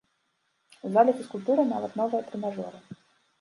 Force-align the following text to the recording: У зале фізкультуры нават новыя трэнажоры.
У 0.87 0.89
зале 0.95 1.11
фізкультуры 1.19 1.67
нават 1.73 1.91
новыя 2.01 2.23
трэнажоры. 2.31 2.77